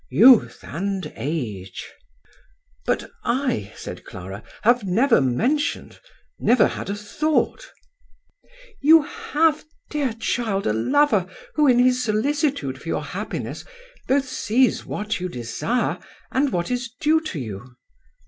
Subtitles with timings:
[0.25, 1.87] "Youth and age!"
[2.87, 5.99] "But I," said Clara, "have never mentioned,
[6.39, 7.69] never had a thought...""
[8.81, 13.63] You have, dear child, a lover who in his solicitude for your happiness
[14.07, 15.99] both sees what you desire
[16.31, 17.75] and what is due to you."